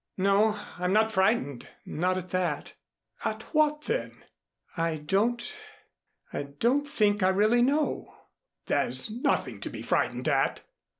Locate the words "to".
9.59-9.69